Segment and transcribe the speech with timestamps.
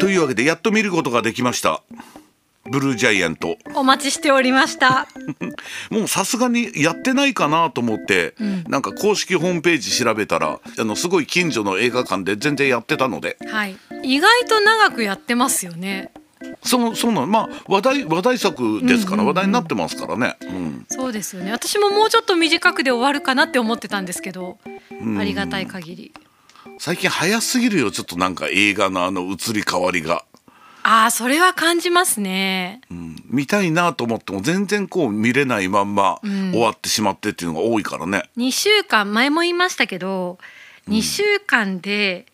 [0.00, 1.82] というわけでやっと見ることができました。
[2.70, 5.06] ブルージャイアントお待ちしておりました。
[5.90, 8.34] もうさすがにやってないかなと思って、
[8.68, 13.36] なんか公式ホームページ調べたらあのすごい近所の映画館で全然やってたので。
[13.46, 13.76] はい。
[14.02, 16.10] 意外と長くやってますよね
[16.64, 19.34] そのそのまあ話題話題作ですから、うんうんうん。
[19.34, 20.86] 話題になってますからね、うん。
[20.88, 21.52] そうですよね。
[21.52, 24.58] 私ももうちょっと短くで終わるかなって思ってたんですけど、
[24.90, 25.18] うん。
[25.18, 26.14] ありがたい限り。
[26.78, 30.24] 最近早すぎるよちょっとなんか映画のあの移り変わりが、
[30.82, 32.80] ああそれは感じますね。
[32.90, 33.16] うん。
[33.26, 36.52] 見たいなと思っても全然こう見れないまんまん。
[36.52, 40.38] 終わってしまってっていうのが多いからね、2週間前も言いましたけど
[40.88, 42.26] 2週間で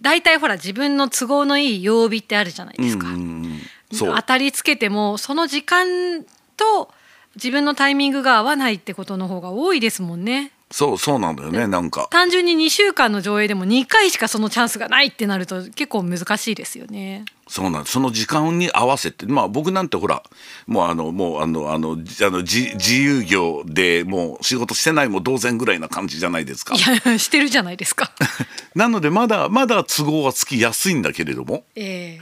[0.00, 3.45] 大体ほら自分の都合のいい曜日ってあるじゃないですか、うんうんうん
[3.90, 6.24] 当たりつけてもその時間
[6.56, 6.90] と
[7.36, 10.52] 自分のタイミングが合わないってことの方が多いですもんね。
[10.70, 12.08] そうそうなんだよねなんか。
[12.10, 17.24] 単純に2週間の上映でも2回しかそのチャンスがないってなると結構難しいですよね。
[17.46, 17.92] そうなんです。
[17.92, 20.24] その時間に合わせてまあ僕なんてほら
[20.66, 26.74] もうあのもうあのあのじあの自自由業でもう仕事してないも同然ぐらいな感じじゃないですか。
[26.74, 28.10] いや してるじゃないですか。
[28.74, 32.18] なのでまだまだ都合はつきやすいんだけれども、え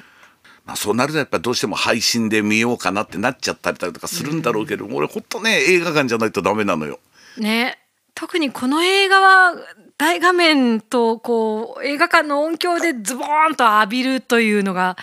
[0.64, 6.98] まあ、そうなるとやっぱりどうしても配信で見ようかなってなっちゃったりとかするんだろうけど、俺ほんとね映画館じゃないとダメなのよ。
[7.38, 7.78] えね。
[8.14, 9.54] 特にこの映画は
[9.98, 14.96] 大画面とこう映画館の音響でズボーンと浴びるというのが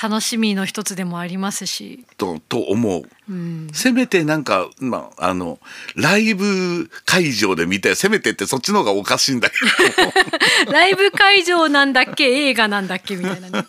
[0.00, 3.02] 楽しみの一つでもありますし、とと思う。
[3.30, 5.58] うん、せめてなんか、まあ、あの
[5.94, 9.56] ライブ会場で見てせめてってそっちの方がおかしいんだけ
[10.66, 10.72] ど。
[10.72, 13.66] ライブ会場なんだっけ映画なんだっけみたいなね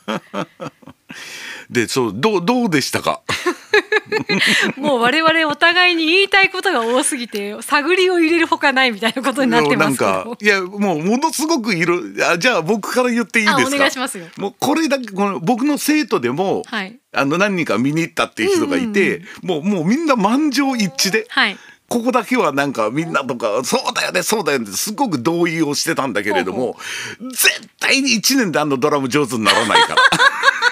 [1.70, 3.22] でそうどうどうでしたか？
[4.78, 13.64] もう我々お互いに言いたいことが多すぎて探りを入れるほかないみたいなことになってますけなんどかいやもうものすごくいろあじゃあ僕から言っていいですか？
[13.64, 14.28] あお願いしますよ。
[14.38, 16.98] もうこれだけこの僕の生徒でも、はい。
[17.16, 21.58] あの何人か見に行ったっていう人がいて、もうもうみんな満場一致で、はい。
[21.90, 26.76] ここだけはなんかみんなとか「そうだよねそうだよね」ってすごく同意をしてたんだけれども
[27.20, 30.02] 絶対に1年であのドラム上手にならないから。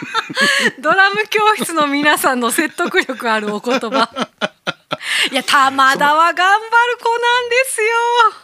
[0.80, 4.10] ドラム教室の皆さんの説得力あるお言葉。
[5.32, 7.88] いや玉田は頑張る子なんですよ。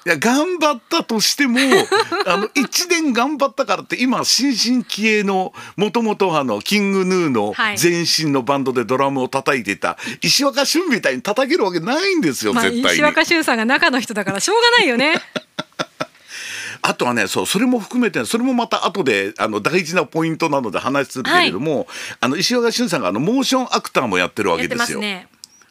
[0.05, 1.59] いや頑張ったとしても
[2.25, 7.77] あの1年頑張ったからって今新進気鋭のもともとあのキングヌーのはい。
[7.81, 12.93] 前身のバンドでドラムを叩いていた石若俊みたいに叩けるわけないんですよ、まあ絶対に。
[12.93, 15.21] 石若俊さんが中の人だからしょうがないよね
[16.81, 21.87] あとはねそうそれも含めてそれもまた後であの大事なポイントなので話するけれども、
[22.19, 25.27] あの石若俊さんがあのモーションアクターもやってるわけですすね。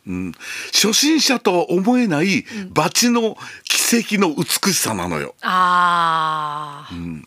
[0.06, 0.32] うん、
[0.72, 5.34] 初心者とは思えないバチの奇跡の美しさなのよ。
[5.42, 7.22] あー、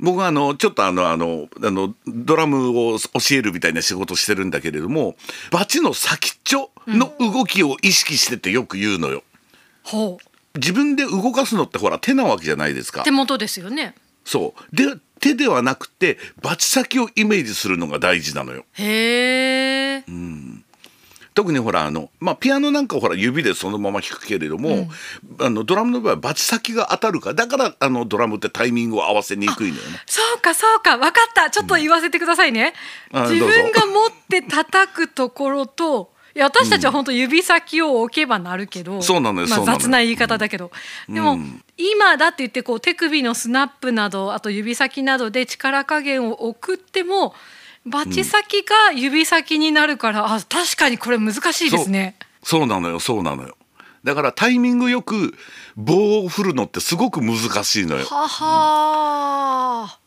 [0.00, 5.16] 僕はあのちょっとあのあのあのドラムを教えるみたいな仕事してるんだけれども
[5.50, 9.22] バチの先っちょの動きを意識してってよく言うのよ。
[9.82, 10.27] ほう
[10.58, 13.02] 自分で動かすのってほら手なわけじゃないですか。
[13.02, 13.10] 手。
[13.10, 13.94] 元ですよね。
[14.24, 14.76] そう。
[14.76, 14.84] で
[15.20, 18.64] 手ではなくてバチ先をイメージするのが大事なのよ。
[18.74, 20.04] へえ、
[21.34, 24.88] 特にほらあの、まあ、ピアノなんかほら指でそのまま弾くけれども、
[25.40, 27.30] あのドラムの場合はバチ先が当たるか。
[27.30, 30.02] らだからあのドラムってタイミングを合わせにくいのよね。
[30.06, 30.98] そうかそうか。
[30.98, 31.50] 分かった。
[31.50, 32.74] ちょっと言わせてくださいね、
[33.12, 33.46] うぞ。
[33.46, 40.70] 分が持って叩くところといや私たちは本当指先を置けばなるけど、そうなのよまあ、雑な言い方だけど、
[41.08, 47.34] でも、うん今だって言ってこう手首のスナップなどあと指先などで力加減を送っても
[47.86, 52.16] バチ先が指先になるから、あ確かにこれ難しいですね。
[52.42, 53.56] そうなのよそうなのよ。
[54.04, 55.34] だからタイミングよく
[55.76, 58.06] 棒を振るのってすごく難しいのよ。
[58.06, 59.98] はは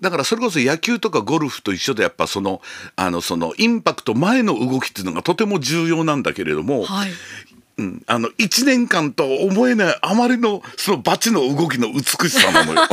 [0.00, 2.60] だからそれこそ野球とかゴルフと一緒でやっぱその
[2.96, 7.10] あのそのインパクト前の動きっていうのがとても重要なんだけれども、はい
[7.78, 12.80] うん、あの1年間とは思えないあまりのそのバチの動きの美しさなのよ。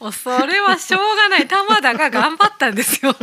[0.00, 3.14] もうそれはしょうがない玉田が頑張ったんですよ。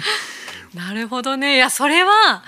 [0.74, 2.42] なるほどねいやそれは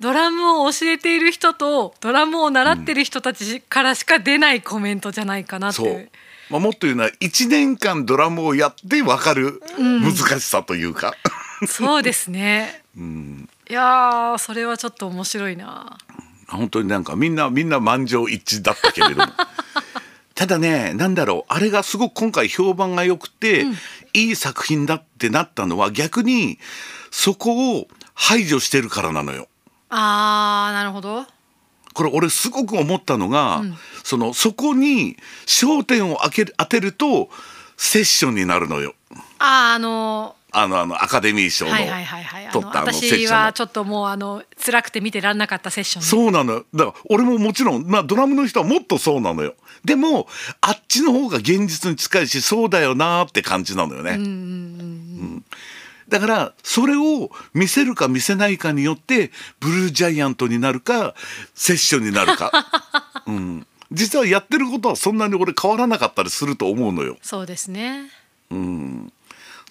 [0.00, 6.10] ドラムを教えている人とドラムを習ってる人たちからしか出ないコメントじゃないかなってそう。
[6.50, 11.14] まあ、もっと言うのは1年間ドラムをやって分かる難しさというか、
[11.66, 12.82] そうですね。
[12.96, 15.96] うん、いやーそれはちょっと面白いな。
[16.48, 19.32] 本当になんかみんなみんな満場一致だったけれども
[20.34, 23.66] ただねなんだろうあれがすごく今回評判が良くて、
[24.12, 26.58] いい作品だってなったのは逆に
[27.10, 29.48] そこを排除してるからなのよ。
[29.90, 31.24] あーなるほど
[31.92, 33.62] これ俺すごく思ったのが、
[34.02, 35.16] そのそこに
[35.46, 37.28] 焦点を当てる当てると
[37.76, 38.96] セッションになるのよ。
[39.38, 41.72] あーあのあのあのアカデミー賞の
[42.52, 43.36] 取ったあのセッシ私ョンの。
[43.36, 46.52] はちょっともうあの辛くて見てらんなかったセッションねそうなの。
[46.54, 49.54] よだから俺ももちろん、まあ、ドラムの人はもっとそうなのよ。
[49.84, 50.26] でも
[50.60, 55.44] あっちの方が現実に近いしそうだよなーって感じなのよね、うん
[56.08, 61.14] だからそれを見せるか見せないかによってブルージャイアントになるか
[61.54, 62.52] セッションになるか、
[63.26, 67.16] うん、実はやってることはそんなに俺変わらなかったりすると思うのよ。
[67.22, 68.10] そうですね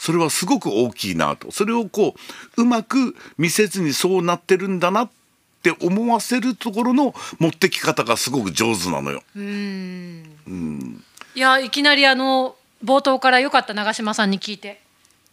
[0.04, 1.50] それはすごく大きいなと。
[1.54, 2.14] それをこ
[2.58, 5.10] ううまく見せずにそうなってるんだなっ
[5.62, 9.24] て思わせるところの持ってき方がすごく上手なのよ。
[11.36, 14.82] いやいきなりあの冒頭からよかった長嶋さんに聞いて。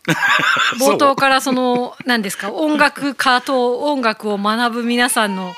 [0.79, 2.53] 冒頭からその何ですか？
[2.53, 5.53] 音楽家と音楽を学ぶ皆さんの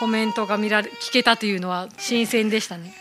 [0.00, 2.92] コメントが見られ聞けたというのは新鮮でしたね。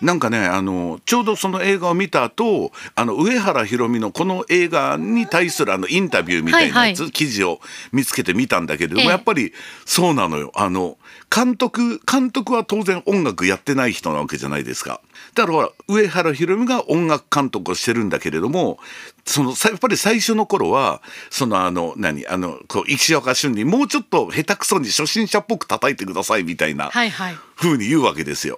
[0.00, 7.60] なんかねあのちょうどその映画を見た後あの上原ひろみのこの映画に対するあのインタビューみたいなやつ、はいは記事を
[7.92, 9.08] 見つけてみたんだけれども、ええ。
[9.08, 9.52] やっぱり
[9.84, 10.52] そうなのよ。
[10.54, 10.96] あの
[11.34, 15.00] 監督監督は当然音楽やってない人なわけじゃないですか。
[15.34, 18.78] だからほら上原ひろみが音楽監督をしてるんだけれども
[19.24, 21.00] そのさやっぱり最初の頃は
[21.30, 26.90] そのあの何あのこう石岡俊にもうちょっと下手くそに初心者っぽく叩いてくださいみたいな。
[26.90, 27.36] はいはい。
[27.56, 28.56] 風に言うわけですよ。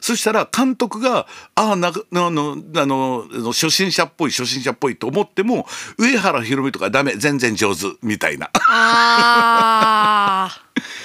[0.00, 1.26] そしたら監督が
[1.56, 5.66] ああなあのあの初心者っぽい初心者っぽいと思っても
[5.98, 10.50] 上原ひろみとかダメ全然上手みたいなあ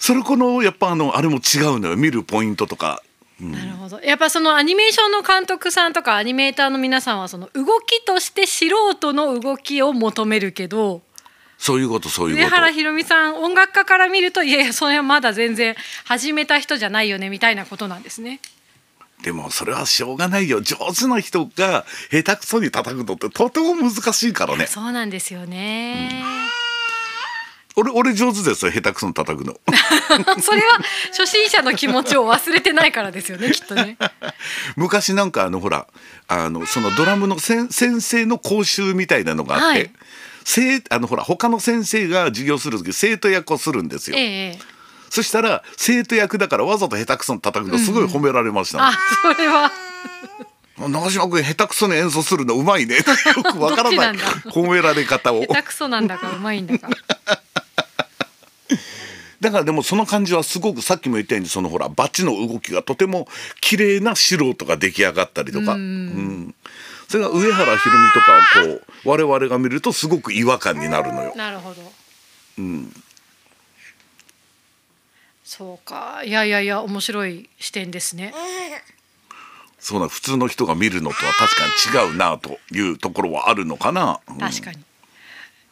[0.00, 3.02] それこのやっぱあのあれも違うのよ見るポイントとか。
[3.40, 4.00] あ、なるほど。
[4.00, 11.02] やっぱそのアニメーションの監督さんとかアニメーターの皆さんはその動きとして素人の動きを求めるけど。
[11.58, 12.48] そういうことそういうこと。
[12.48, 15.76] 上原ひろみさん音楽家から見るといやいやそれはまだ全然
[16.06, 18.40] 始めた人じゃないよねみたいなことなんですね。
[19.22, 24.66] でもそれはしょうがないよ上手な人が下手くそに叩くのってとても難しいからね。
[24.66, 26.24] そうなんですよね。
[27.76, 29.56] 俺俺上手ですよ下手くそに叩くの。
[30.40, 30.80] それは
[31.10, 33.96] 初心者の気持ちを忘れてないからですよね きっとね。
[34.76, 35.86] 昔なんかあのほら
[36.28, 39.90] あのそのドラムの先先生の講習みたいなのがあって、はい
[40.42, 44.16] 生あのほら他の先生が授業する時生徒役をするんですよ。
[44.16, 44.58] ええ。
[45.10, 49.70] そしたら生徒役だからわざと下手くそに叩くのすごい褒められました、あそれは
[50.78, 53.02] 長嶋君下手くそに演奏するのうまいねよ
[53.42, 56.88] くわからない褒められ方を下手くそなんだかうまいんだか。
[59.40, 63.26] だからでもその感じはすごくさっきも言ったようにそのほらバチの動きがとても
[63.60, 66.54] 綺麗な素人が出来上がったりとか、うん
[67.08, 71.32] それが上原ひろみとかをこう我々が見るとすごく違和感になるのよ。
[71.34, 71.82] なるほど。
[75.42, 78.32] そうかいやいやいや面白い視点ですね。
[79.80, 84.20] そうな普通の人が見るのとは確かに違うなというところはあるのかな。
[84.28, 84.78] うん確かに。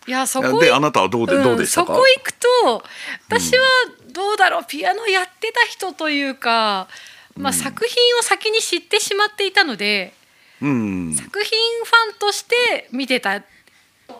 [0.08, 1.92] いやそこであなたはどうで、うんどうでしたか？
[1.94, 2.82] そこ行くと
[3.28, 3.64] 私は
[4.10, 6.88] どうだろう、ピアノやってた人というか、
[7.36, 10.14] まあ、作品を先に知ってしまっていたので、
[10.60, 11.14] うん。
[11.14, 11.50] 作品
[11.84, 13.42] ファンとして見てた。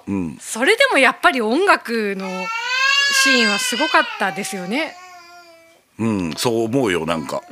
[0.06, 0.38] うん。
[0.38, 2.29] それでもやっぱり音楽の
[3.25, 4.95] シーンはすごかったですよね。
[5.99, 7.42] うん、そう思うよなんか。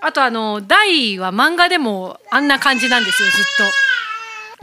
[0.00, 3.44] あとあの大は漫画でもあんな感じなんですよずっ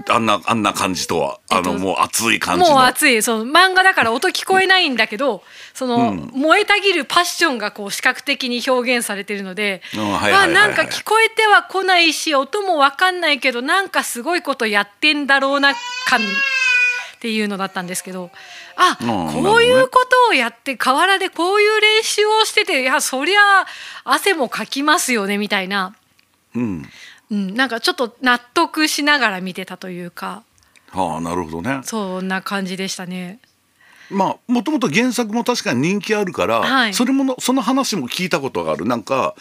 [0.08, 2.46] あんなあんな感じとはあの、えっともう熱いと。
[2.46, 2.76] 感じの。
[2.76, 15.74] もう熱いその漫画だから音聞こえないんだけどその、燃えたぎるパッションがこう視覚的に表現されてるので、うんはいはいはいはいあなんか聞こえては来ないし音も分かんないけどなんかすごいことやってんだろうな
[16.08, 18.32] 感っていうのだったんですけど
[18.78, 23.40] あ、うんこういうことをやって河原でこういう練習をしてていやそりゃ
[24.06, 25.96] 汗もかきますよねみたいな、
[26.56, 26.90] うん。
[27.32, 30.44] うん、なんかちょっと納得しながら見てたというか。
[30.92, 31.82] はあなるほどね。
[31.84, 33.40] そんな感じでしたね。
[34.10, 36.94] まあもともと原作も確かに人気あるから、はい。
[36.94, 38.86] それものその話も聞いたことがある。
[38.86, 39.36] なんか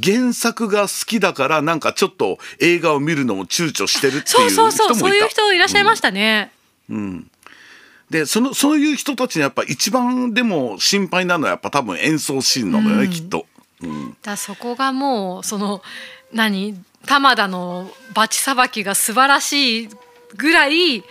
[0.00, 4.76] 原作が好きだからなんかちょっと映画を見るのも躊躇してるってそいうう人もいた。
[4.76, 6.52] そうそうそういう人いらっしゃいましたね。
[8.08, 13.46] でそのそういう人たちにやっぱ一番でも心配なのはやっぱ多分演奏シーンなのよね、きっと。
[13.82, 14.16] うん。
[14.22, 15.82] だそこがもうその
[16.32, 16.80] 何？
[17.06, 19.88] 玉田のバチさばきが素晴らしい
[20.36, 21.02] ぐらい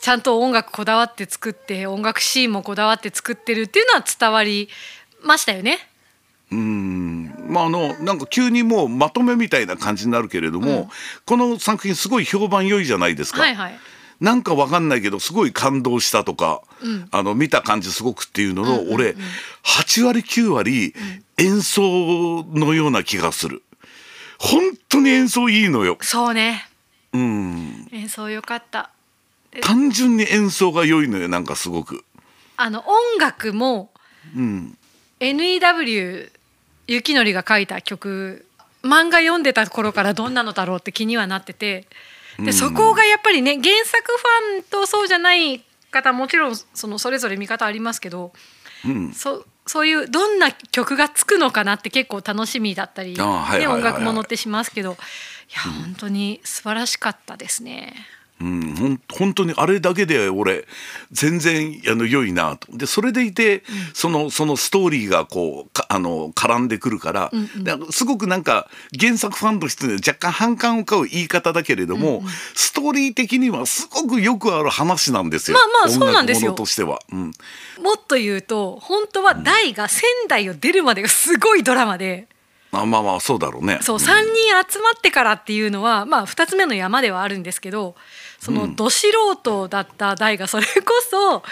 [0.00, 4.68] ちゃんと音楽こだわって作って音楽シーンもこだわって作ってるっていうのは伝わり
[5.22, 5.78] ましたよね。
[6.50, 10.90] まああのなんか急にもうまとめみたいな感じになるけれども、
[11.24, 13.42] この作品すごい評判良いじゃないですか。
[13.42, 13.78] はいはい。
[14.20, 16.62] なんかわかんないけどすごい感動したとか、
[17.10, 19.16] あの見た感じすごくっていうのの、俺
[19.64, 20.94] 8割9割
[21.38, 23.62] 演奏のような気がする
[24.42, 25.96] 本当に演奏いいのよ。
[26.00, 26.68] そうね。
[27.12, 27.88] うん。
[27.92, 28.90] 演奏良かった。
[29.60, 32.04] 単純に演奏が良いのよなんかすごく。
[32.56, 33.90] あの音楽も
[34.36, 34.76] うん。
[35.20, 36.30] NEW
[36.88, 38.44] 雪のりが書いた曲
[38.82, 41.86] 漫画読んでた頃からどんなのだろうって気にはなってて
[42.40, 48.32] でそこがやっぱりね原作ファンとそうじゃない方もちろんそのそれぞれ見方ありますけど、
[48.84, 49.12] うん。
[49.12, 54.94] そそういうどんな曲がつくのかなって結構楽しみだったり、音楽ものってしますけどい
[55.54, 57.94] や本当に素晴らしかったですね。
[57.96, 60.66] うん、ほん本当にあれだけで俺
[61.12, 62.76] 全然あの良いなと。
[62.76, 63.62] でそれでいて、
[63.94, 67.30] そのそのストーリーがこうかあの絡んでくるから,、
[67.62, 68.68] だからすごくなんか
[68.98, 72.22] 原作ファンとして若干反感を買う言い方だけれども、
[72.54, 75.56] ストーリー的にはすごくよくある話なんですよ。
[75.56, 76.52] まあまあそうなんですよ。
[76.52, 77.32] としては、うん、
[77.82, 82.28] もっと言うと本当は大が仙台を出るまでがすごいドラマで。
[82.72, 83.78] あまあまあそうだろうね。
[83.82, 84.02] そううん。
[84.02, 87.94] 3人集まってからっていうのは、まあ、2つ目の山ではあるんですけど
[88.42, 89.06] そのど素
[89.40, 91.44] 人だった大がそれこそ、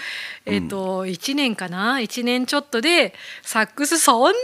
[0.45, 4.35] えー、と1年かな？1年ちょっとでサックスそんなに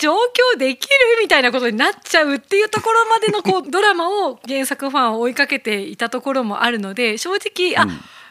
[0.00, 0.94] 上京できる？
[1.22, 7.86] みたいなことになっちゃうっていうところまでのこう ドラマを原作ファンを追いかけていたところもあるので正直あ、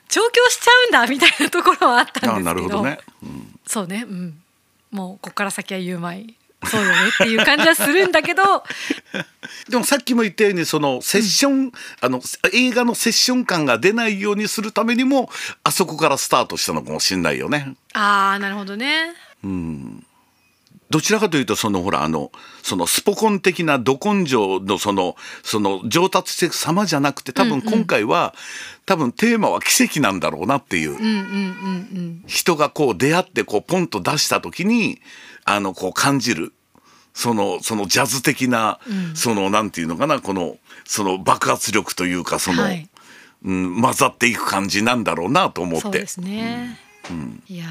[0.10, 2.34] 上京しちゃうんだみたいなところはあったんですけど。
[2.34, 3.00] あなるほどね。
[3.24, 3.60] うん。
[3.66, 4.06] そうね。
[4.06, 4.42] うん。
[4.92, 8.44] もうここから先は言うまいそうよねっていう感じはするんだけど。
[9.70, 12.22] でもさっきも言ったようにそのセッション、あの
[12.53, 15.30] 映画のセッション感が出ないようにするためにも
[15.63, 17.74] あそこからスタートしたのかもしれないよね。
[17.94, 19.13] ああなるほどね
[20.91, 22.31] どちらかというとそのほらあの
[22.62, 28.36] そのスポコン的など根性のそのその上達していく様じゃなくて多分今回は、
[28.86, 30.91] 多分テーマは奇跡なんだろうなっていう。
[30.91, 35.01] うんうんうんうん人がこう出会ってこうポンと出した時に
[35.43, 36.53] あのこう感じる。
[37.13, 38.79] そのそのジャズ的な、
[39.15, 42.88] そのなんていうのかなこのその爆発力というかその、はい。
[43.43, 45.81] うん、混ざっていく感じなんだろうなと思って。
[45.81, 46.79] そうですね、
[47.48, 47.65] いや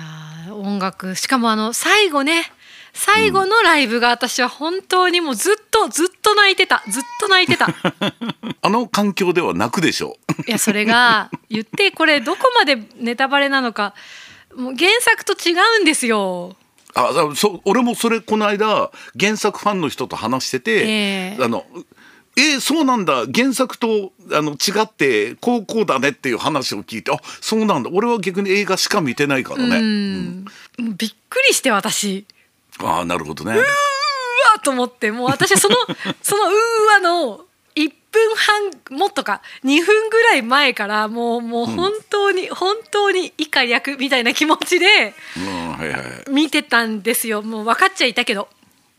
[0.49, 2.53] ー音楽しかもあの最後ね
[2.93, 6.83] 最後のライブが私は本当にもうずっとずっと泣いてた。
[6.89, 7.69] ずっと泣いてた。
[8.63, 10.17] あの環境では泣くでしょ
[10.47, 13.95] いやそれが言ってこれどこまでネタバレなのか。
[14.57, 16.57] もう原作と違うんですよ。
[16.95, 21.45] あだそう俺もそれこの間原作ファンの人と話してて、ええ。
[21.45, 21.65] あの
[22.37, 23.27] えーそうなんだ。
[23.33, 27.91] 原作とあの違ってこうこうだねっていう話を聞いてあそうなんだ。
[27.93, 30.45] 俺は逆に映画しか見てないからうね、
[30.79, 32.27] うびっくりして私
[32.83, 33.55] ああなるほどね。
[33.55, 35.77] うわーと思ってもう私はその
[36.23, 37.45] そのうーわの
[37.77, 45.15] 1分半もっとか2分ぐらい前からもうもう本当に、本当に以下略みたいな気持ちで
[46.29, 47.43] 見てたんですよ。
[47.43, 48.49] もう分かっちゃいたけど。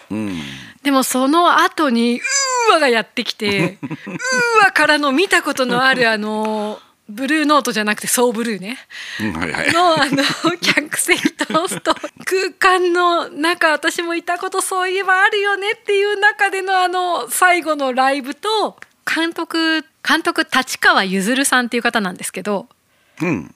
[0.10, 0.42] うん。
[0.84, 6.80] でもその後にうーわがやってきて うーわからの見たことのあるあの
[7.10, 8.78] ブルーノートじゃなくてソーブルーね。
[9.20, 9.72] うんはいはい。
[9.72, 10.24] のあの
[10.60, 22.68] 客席とスト空間の中私もいたことそういえばあるよねっていう中でのあの最後のライブと監督監督立川譲さんっていう方なんですけど
[23.22, 23.54] うん。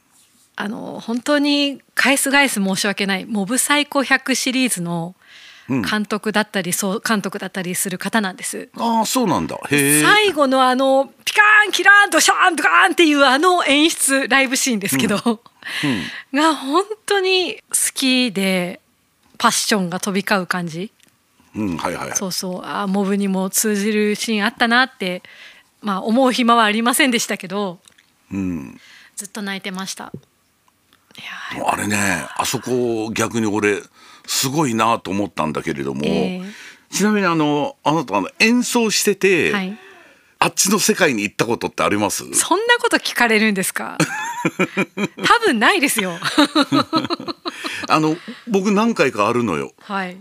[0.57, 5.24] あの本当に返す返す申し訳ない「モブサイコ100」シリーズのうん
[5.67, 8.69] 監督だったり総監督だったりする方なんです。
[8.77, 9.59] ああそうなんだ。
[9.69, 15.17] 最後のあのピカーンキラーンドシャーンドカーンっていうあの演出ライブシーンですけど、
[16.33, 17.61] が本当に好
[17.93, 18.79] きで
[19.37, 20.91] パッションが飛び交う感じ。
[21.55, 22.61] うんはいはいそうそう。
[22.63, 25.23] あモブにも通じるシーンあったなって、
[25.81, 27.79] まあ、思う暇はありませんでしたけど
[28.31, 28.79] うん。
[29.15, 30.11] ずっと泣いてました。
[31.65, 31.97] あれね
[32.37, 33.81] あそこ逆に俺
[34.27, 36.41] すごいなと思ったんだけれども、え
[36.91, 39.77] ちなみにあのあなたあの演奏してて、ーはい、
[40.39, 42.23] あっちの世界に行ったことってあります？
[42.33, 43.97] そんなこと聞かれるんですか？
[45.23, 46.17] 多分ないですよ。
[47.89, 48.15] あの
[48.47, 49.73] 僕何回かあるのよ。
[49.79, 50.17] はい。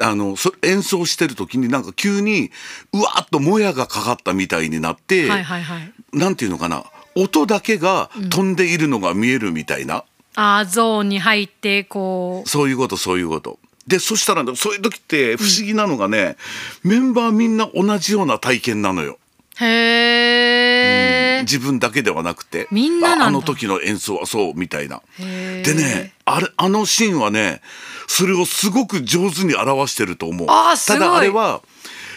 [0.00, 2.50] あのそ演奏してる時になんか急に
[2.92, 5.92] うわーっともやがかかったみたいになって、はいはいはい。
[6.12, 6.84] なんていうのかな？
[7.14, 13.58] 音だけが飛んでいるのが見えるみたいな、あーゾーンに入ってこうそういうことそういうこと。
[13.86, 16.36] でそしたらねそういう時って不思議なのがね、
[16.84, 19.18] メンバーみんな同じような体験なのよ。
[19.60, 21.42] へえ。
[21.42, 25.02] 自分だけではなくてみんなああの時の演奏はそうみたいな。
[25.18, 27.60] でねあれあのシーンはね
[28.06, 30.46] それをすごく上手に表してると思う。
[30.46, 31.62] ただあれは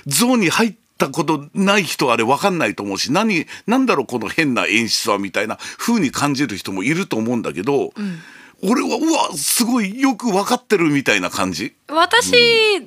[0.06, 7.92] ゾーンに入ったことない人はあれ分かんないと思うし何なんだろうこの変な演出はみたいな風に感じる人もいると思うんだけど、
[8.64, 11.76] 俺はうわすごいよく分かってるみたいな感じ。
[11.90, 12.32] 私、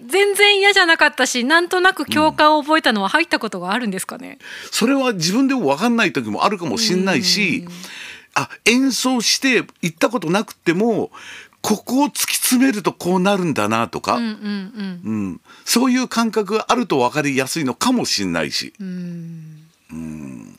[0.07, 4.38] 全然嫌じゃなかったしなんとなく共感を覚えたのは入ったことがあるんですかね、
[4.71, 7.67] それは自分でも分かんない時もあるかもしんないし、
[8.35, 11.11] あ演奏して行ったことなくても
[11.61, 15.41] ここを突き詰めるとこうなるんだなとか、うんうんうん。
[15.65, 19.67] そういう感覚があると分かりやすいのかもしんないし、うん。
[19.93, 20.59] うん。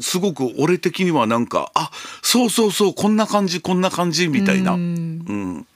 [0.00, 1.90] すごく俺的にはなんかあ
[2.22, 5.58] そうそうそうこんな感じこんな感じみたいな、ううん。
[5.58, 5.66] ん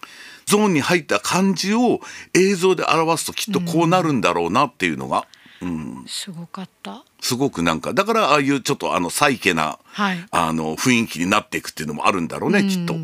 [0.47, 2.01] ゾーンに入った感じを
[2.35, 5.27] 映像で表すときっとこうなるんだろうなっていうのが、
[5.61, 7.05] うん、すごかった。
[7.21, 10.27] すごくなんかだからああいうちょっとあのサイケなはい。
[10.31, 12.95] あの雰囲気になっていくっていうのもあるんだろうねきっと。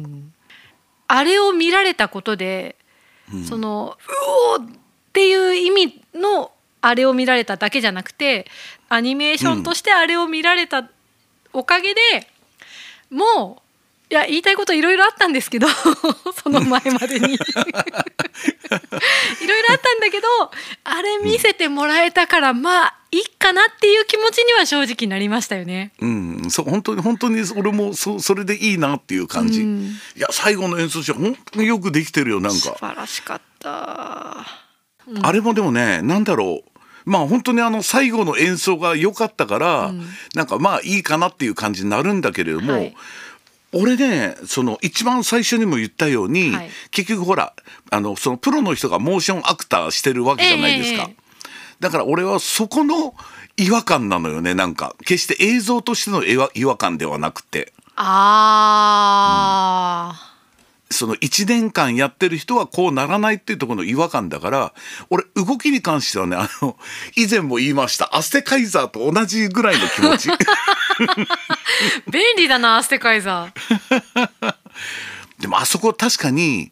[1.14, 2.74] あれを見られたことで、
[3.46, 3.98] その
[4.56, 4.66] うおーっ
[5.12, 6.50] ていう意味の
[6.80, 8.46] あれを見られただけじゃなくて
[8.88, 10.88] アニメーションとしてあれを見られた
[11.52, 12.00] おかげで、
[13.10, 13.62] も
[14.10, 15.66] ういや言いたいこといろいろあったんですけど
[16.42, 17.36] その前までに
[20.02, 20.26] だけど
[20.84, 25.92] あれ見せてもらえたから、まあいいかなっていう気持ちには正直なりましたよね。
[26.00, 29.84] うん、そう本当に本当に俺もそそれでいいなっていう感じ、うん。
[30.16, 34.46] いや最後の演奏者本当によくできてるよなん素か、晴らしかった。
[35.22, 36.70] あれもでもねなんだろう。
[37.04, 39.92] まあ本当にあの最後の演奏が良かったから、
[40.34, 42.94] なんかまあいいかなっていう感じになるんだけれども、はい
[43.72, 47.54] 俺ねその一番最初にも言ったように、はい結局ほら
[47.90, 51.06] あのそのプロの人がモーションアクターしてるわけじゃないですか。
[51.08, 51.22] ええ
[51.80, 53.16] だから俺はそこの
[53.56, 57.72] 違和感なのよねなんか決して映像としての違和違和感ではなくて。
[57.96, 60.31] ああ、
[60.92, 64.74] その1年間やってる人はこうならないっていうところの違和感だから
[65.10, 66.76] 俺動きに関してはねあの
[67.16, 70.28] 以前も言いましたアステカイザーと同じぐらいの気持ち
[72.10, 74.54] 便利だなアステカイザー。
[75.40, 76.70] でもあそこ確かに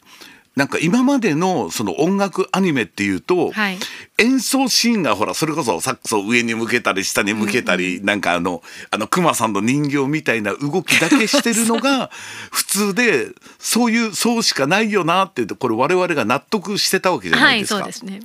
[0.57, 3.79] なんか今までのその音楽アニメっていうと、はい
[4.19, 12.11] 演奏シーンがほらそれこそサックスを上に向けたり下に向けたり、なんかあのあのクマさんの人形みたいな動きだけしてるのが
[12.53, 17.79] 普通でそういうそうしかないよなって言うとこれ我々が納得してたわけじゃなはいいですか。
[17.79, 18.21] そうですね。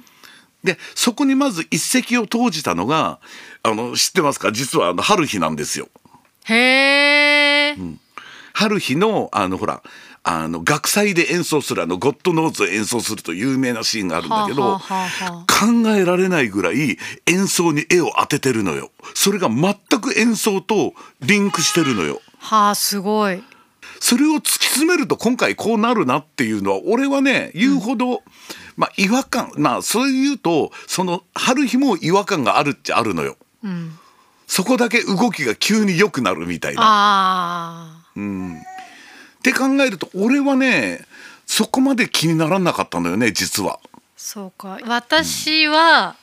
[0.66, 3.20] でそこにまず一石を投じたのが
[3.64, 4.52] あの知ってますか？
[4.52, 5.88] 実はあの春日なんですよ。
[6.44, 7.78] へえ、
[8.54, 9.82] 春日のあのほら
[10.28, 18.90] あの学祭で演奏するあの「ゴッドノーズ」を演奏すると有名なシーンがあるんだけど、はあはあはあは考えられないぐらい演奏に絵を当ててるのよ。
[19.14, 22.22] それが全く演奏とリンクしてるのよ。
[22.40, 23.44] はあすごい。
[24.00, 28.24] それを突き詰めると今回こうなるなっていうのは俺はね言うほど、
[28.78, 33.38] まあ違和感まあそういうとその春日も違和感があるっちゃあるのよ。
[33.64, 33.98] うん、
[34.48, 36.82] そこだけ動きが急に良くなるみたいな。
[36.82, 38.20] ああ、
[39.52, 41.06] って考えると俺はね
[41.46, 43.80] そこまで気にならなかったのよね実は。
[44.18, 44.80] そうか。
[44.88, 46.16] 私は、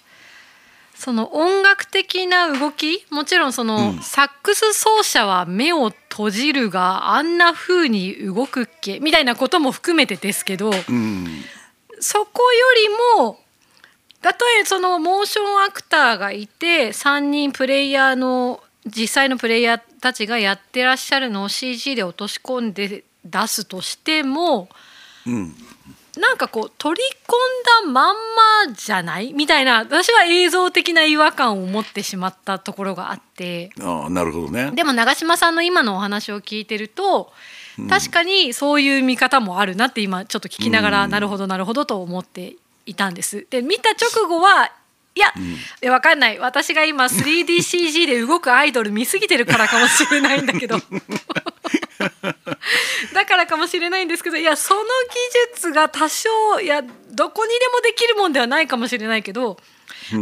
[0.96, 11.26] その音楽的な動きもちろんその、サックス奏者は目を閉じるがあんな風に動くっけみたいなことも含めてですけど、うん
[12.00, 12.66] そこよ
[13.16, 13.38] りも
[14.22, 24.68] たとえそのモーションアクターがいて3人プレイヤーの実際のプレイヤーたちがやってらっしゃるのを CG で落とし込んで出すとしても
[25.26, 25.54] うん。
[26.18, 27.32] なんかこう取り込
[27.86, 28.16] んだまん
[28.68, 29.32] まじゃない？
[29.32, 33.70] みたいな私は映像的な違和感を持ってしまったところがあって。
[33.80, 34.72] ああなるほどね。
[34.74, 37.32] でも長嶋さんの今のお話を聞いてると
[37.88, 43.46] 確かにそういう見方もあるなって今ちょっと聞きながら、なるほどなるほどと思っていたんです。
[43.48, 44.70] で見た直後は
[45.14, 46.38] いや、いやわかんない。
[46.38, 50.76] 私が今 3DCG で動くアイドル見すぎてるからかもしれないんだけど
[53.12, 54.86] だからかもしれないんですけどいやその技
[55.54, 59.58] 術が多少いやどこにでもできるもんではないかもしれないけど、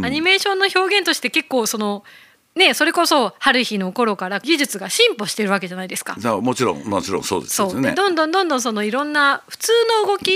[0.02, 2.04] アニメーションの表現として結構その
[2.54, 6.16] ねそれこそ春日の頃から技術が進歩してるわけじゃないですか。
[6.40, 7.94] もちろんもちろんそうですよねで。
[7.94, 10.32] どんどんどんどんそのいろんな普通の動き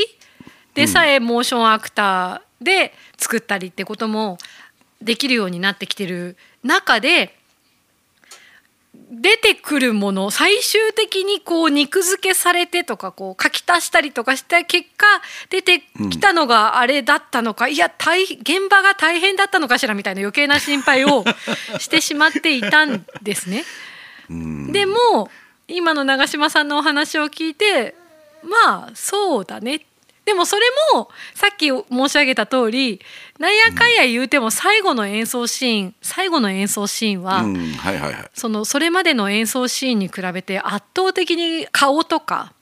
[0.74, 4.38] でさえモーションアクターで作ったりってことも
[5.00, 7.37] できるようになってきてる中で
[9.11, 15.07] 出てくるもの最終的にこう肉付けされてとかこう書き足したりとかした結果
[15.50, 15.80] 出て
[16.11, 21.24] きたのがあれだったのか、いや大現場が大変だったのかしらみたいな余計な心配を
[21.78, 23.64] してしまっていたんですね。
[24.72, 25.30] でも
[25.68, 27.94] 今の長嶋さんのお話を聞いて
[28.42, 29.87] まあそうだね
[30.24, 30.62] でもそれ
[30.94, 33.00] もさっき申し上げた通り
[33.38, 37.44] なんやかんや言うても最後の演奏シーン最後の演奏シーンは。
[38.32, 42.52] そのそれまでの演奏シーンに比べて圧倒的に顔とか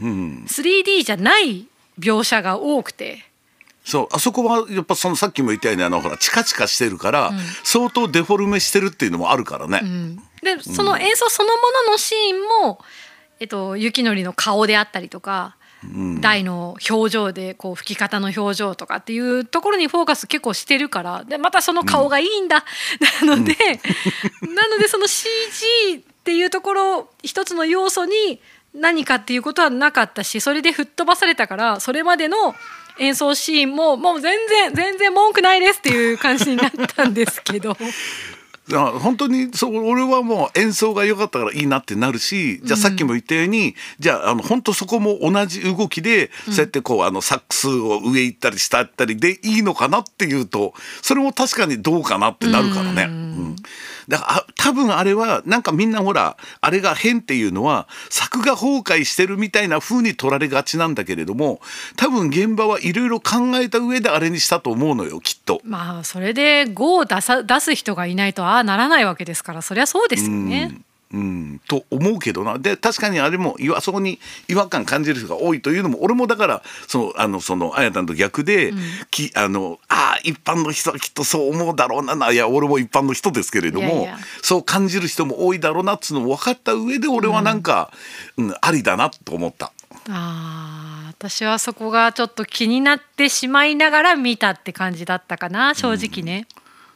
[0.00, 1.66] うん、3D じゃない
[1.98, 3.24] 描写が多くて。
[3.84, 7.32] そうあそこはやっぱそのさっきも言ったようにあのほらチカチカしてるから、
[7.64, 9.82] 相当デフォルメしてるっていうのもあるからね。
[10.42, 11.54] でその演奏そのも
[11.86, 12.80] ののシーンも、
[13.40, 15.56] えっと、雪のりの顔であったりとか、
[16.20, 22.64] 大の表情でこう吹き方の表情とかっていうところにフォーカス結構してるからでまたその顔がいいんだ、
[23.22, 23.54] なので、
[24.42, 28.40] なのでその CG っていうところ一つの要素に
[28.74, 32.54] 何かっていうことはなかったしそれで吹っ飛ばされたからそれまでの
[32.98, 37.76] 演奏シーンももう全然全然文句ないですっていう感じになったんですけど。
[38.70, 50.72] 本当にそう俺はもう演奏が良かったからいいなってなるしじゃあさっきも言ったように、じゃああの本当そこも同じ動きで、そうやってこうあのサックスを上行ったり下行ったりでいいのかなっていうと
[51.02, 53.33] それも確かにどうかなってなるからね。
[54.08, 61.60] うんだからあ多分あれはなんかみんなほらあれが変っていうのは作画崩壊してるみたいな風に取られがちなんだけれども
[61.96, 65.60] 多分現場はいろいろ考えた上であれにしたと思うのよきっと。
[65.64, 70.78] まあそれで5を出さ出す人がいないとああならないわけですからそりゃそうですよね。
[71.14, 72.58] うん、と思うけどな。
[72.58, 78.72] で確かにあれもいわそこに違和感感じる人が多いというのも俺もだからそのあのそのあやたんと逆で、
[79.10, 84.08] きあのあ一般の人はきっとそう思うだろうなないや俺も一般の人ですけれども
[84.42, 87.92] そう感じる人も多いだろうなっつうのも分かった上で俺はなんか、
[88.36, 88.54] うん。
[88.60, 89.72] ありだなと思った。
[90.08, 96.46] ああ私はそこがちょっと気になってしまいながら見たって感じだったかな正直ね。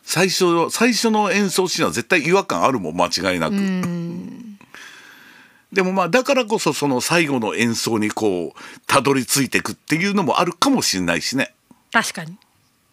[0.09, 3.57] 最初最初の演奏シーンは絶対違和感あるもん間違いなく。
[5.71, 11.53] でもまあだからこそその最後の演奏にこうたどり着いていくっていうのもあるかもしれないしね。
[11.93, 12.39] 確かに。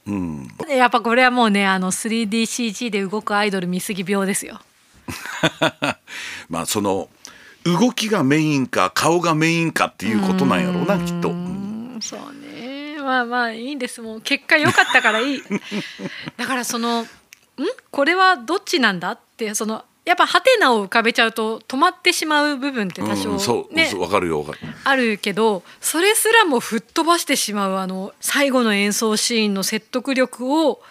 [0.08, 4.60] うん、やっぱこれはもうねあの 3DCG で動くアイドル見過ぎ病ですよ。
[6.49, 7.08] まあその
[7.63, 11.30] 動きがメインか顔がメインかっていうことなんやろうなきっと。
[11.30, 12.44] うんそうね
[13.05, 15.41] まあまあいいんですもう結果良かったからいい
[16.37, 17.07] だからそのん？
[17.91, 19.11] これはどっちなんだ？
[19.11, 23.67] ってそのやっぱハテナを浮かべちゃうと止まってしまう部分って多少、うん、そ
[23.99, 24.59] わかるよわかる。
[24.83, 30.81] あるけどそれすらも吹っ飛ばしてしまうあの最後の演奏シーンの説得力を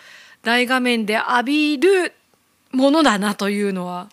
[0.43, 2.13] 大画面で浴びる
[2.73, 4.09] ものだなというのは、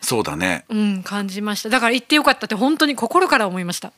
[0.00, 0.64] そうだね。
[0.68, 3.92] うん、感じましただから言ってよかったって本当に心から思いました。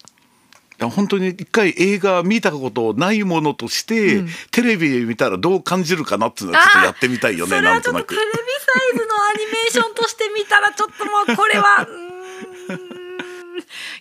[0.79, 8.45] 本当に一回映画見たことないものとして、テレビで見たらどう感じるかなっていうのはちょっとやってみたいよねなんとなくはちょっとテレ。
[8.47, 11.89] ビサイズのアニメーションとして見たらちょっともうこれは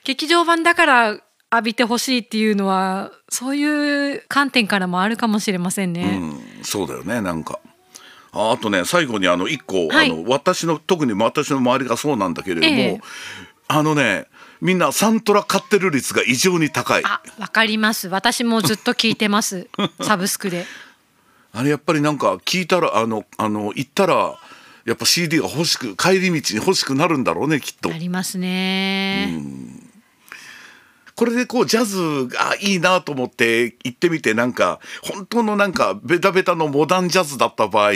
[0.03, 1.19] 劇場版だから
[1.51, 6.19] 浴びてほしいっていうのはそういう観点からもあるかもしれませんね。
[6.21, 6.25] う
[6.61, 7.59] ん、そうだよねなんか。
[8.33, 13.01] ああとね最後にあの一個、はいあの私の特に私の周りがそうなんだけれども、ええ
[13.67, 14.27] あのね
[14.65, 17.03] みんなサントラ買ってる率が異常に高い。
[17.05, 18.07] あ、わかります。
[18.07, 19.67] 私もずっと聞いてます。
[20.01, 20.65] サブスクで。
[21.53, 24.39] あれやっぱりなんか聞いたらあのあの行ったら
[24.83, 27.93] やっぱ CD が欲しく帰り道に欲しくなるんだろうねきっとあ。
[27.93, 29.31] りますね。
[31.15, 37.91] これでこうジャズがいいなと思って行ってみてなんか本当のなんかベタベタのモダンジャズだった場合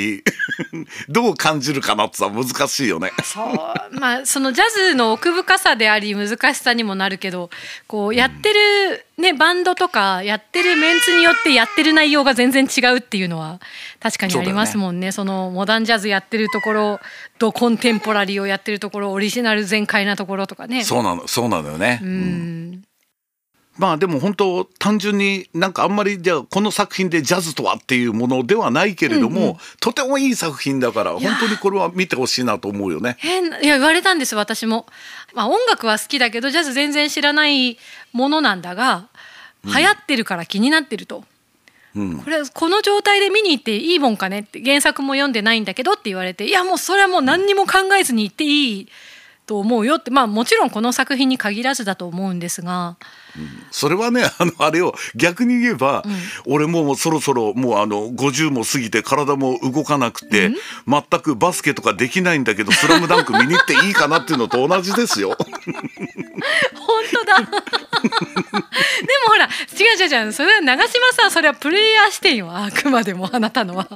[1.10, 3.12] どう感じるかなってさ難しいよね。
[3.24, 7.50] そう、まあ、そのジャズの奥深さであり難しさにもなるけど。
[7.88, 13.60] こうやってるね、バンドとかやってるメンツによってやってる内容が全然違うっていうのは
[14.00, 17.00] 確かにありますもんねそのモダンジャズやってるところ
[17.38, 22.00] ドコンテンポラリーをやってるところオリジナル全開なところとかねそうなのそうなのよね。
[22.02, 22.82] うん
[23.80, 33.16] まあでも本当単純になんかあんまりじゃあこの作品でジャズとはっていうものではないけれども、とてもいい作品だから本当にこれは見てほしいなと思うよね。
[33.64, 34.86] いや言われたんです私も、
[35.34, 37.78] まあ、音楽は好きだけどジャズ全然知らない
[38.12, 39.08] ものなんだが
[39.64, 41.24] 流行ってるから気になってると、
[41.96, 42.18] うん。
[42.20, 48.90] これこの状態で見に行っていいもんかねって原作も読んでないんだけどって言われていやもうそれはもう何にも考えずに行っていい
[49.50, 52.98] と思うよってまあもちろんこの作品に限らずだと思うんですが。
[53.72, 56.04] それはねあのあれを逆に言えば、
[56.46, 60.52] 俺もうそろそろもうあの50も過ぎて体も動かなくて、
[60.88, 65.36] 全くバスケとかできないんだけど「スラムダンク見に行っていいかなっていうのと同じですよ。
[65.40, 67.38] 本当だ。
[67.42, 67.52] でも
[69.28, 69.50] ほら違
[69.96, 70.34] う違う違う。
[70.34, 73.88] それは長嶋さんそれはプレイヤー視点よあくまでもあなたのは。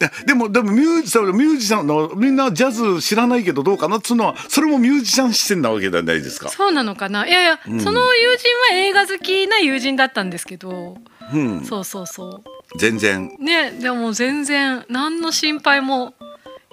[0.00, 6.48] やでもでもミュージシャンミュージシャンのみんなジャズ知らないけどどうかなっつうのはそれもミュージシャン視点なわけじゃないですか。
[6.48, 7.26] そうなのかな？
[7.26, 10.98] いやいや、その友人は映画好きな友人だったんですけど、
[11.32, 12.42] うん、そうそうそ
[12.78, 13.36] 全然。
[13.38, 16.14] うねでも全然何の心配も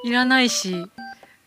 [0.04, 0.86] いらないし。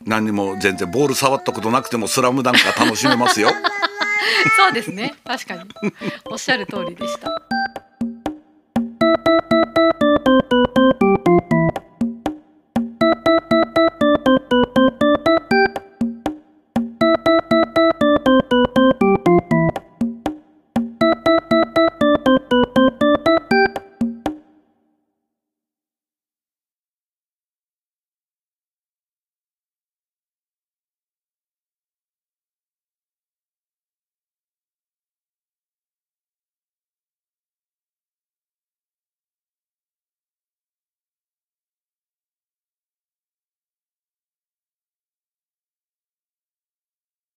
[0.05, 3.51] 何にも全然ボール触ったことなくてもスラムダンクが楽しめますよ。
[4.57, 5.14] そうですね。
[5.25, 5.62] 確かに。
[6.25, 7.38] おっしゃる通りでした